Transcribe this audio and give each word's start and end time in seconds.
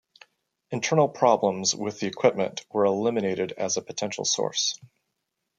Internal 0.71 1.09
problems 1.09 1.75
with 1.75 1.99
the 1.99 2.07
equipment 2.07 2.65
were 2.71 2.85
eliminated 2.85 3.51
as 3.51 3.77
a 3.77 3.83
potential 3.83 4.25
source. 4.25 4.73